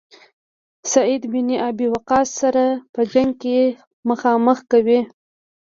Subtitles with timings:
[0.91, 2.63] سعد بن ابي وقاص سره
[2.93, 3.59] په جنګ کې
[4.09, 4.99] مخامخ کوي.